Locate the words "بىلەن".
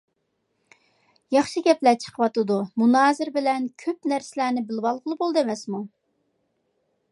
3.37-3.69